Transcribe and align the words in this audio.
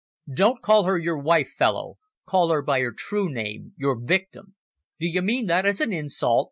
"Don't 0.33 0.63
call 0.63 0.85
her 0.85 0.97
your 0.97 1.19
wife, 1.19 1.49
fellow! 1.51 1.99
Call 2.25 2.49
her 2.49 2.63
by 2.63 2.79
her 2.79 2.91
true 2.91 3.29
name 3.31 3.73
your 3.77 4.01
victim!" 4.03 4.55
"Do 4.99 5.07
you 5.07 5.21
mean 5.21 5.45
that 5.45 5.63
as 5.67 5.79
an 5.79 5.93
insult?" 5.93 6.39